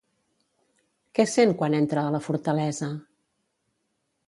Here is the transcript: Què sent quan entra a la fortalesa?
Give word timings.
Què 1.19 1.25
sent 1.33 1.53
quan 1.59 1.77
entra 1.81 2.05
a 2.05 2.15
la 2.17 2.23
fortalesa? 2.31 2.91